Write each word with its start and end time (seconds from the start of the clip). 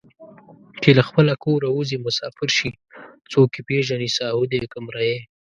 چې 0.81 0.89
له 0.97 1.03
خپله 1.07 1.33
کوره 1.43 1.67
اوځي 1.73 1.97
مسافر 2.05 2.49
شي 2.57 2.69
څوک 3.31 3.49
یې 3.55 3.61
پېژني 3.67 4.09
ساهو 4.17 4.43
دی 4.51 4.59
که 4.71 4.79
مریی 4.85 5.17